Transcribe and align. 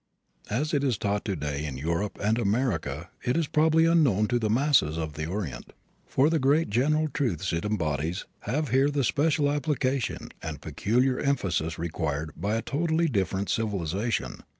As 0.49 0.73
it 0.73 0.83
is 0.83 0.97
taught 0.97 1.23
today 1.23 1.63
in 1.63 1.77
Europe 1.77 2.17
and 2.19 2.39
America 2.39 3.11
it 3.23 3.37
is 3.37 3.45
probably 3.45 3.85
unknown 3.85 4.25
to 4.29 4.39
the 4.39 4.49
masses 4.49 4.97
of 4.97 5.13
the 5.13 5.27
Orient, 5.27 5.73
for 6.07 6.27
the 6.27 6.39
great 6.39 6.71
general 6.71 7.07
truths 7.07 7.53
it 7.53 7.65
embodies 7.65 8.25
have 8.39 8.69
here 8.69 8.89
the 8.89 9.03
special 9.03 9.47
application 9.51 10.29
and 10.41 10.59
peculiar 10.59 11.19
emphasis 11.19 11.77
required 11.77 12.31
by 12.35 12.55
a 12.55 12.63
totally 12.63 13.07
different 13.09 13.47
civilization. 13.47 14.41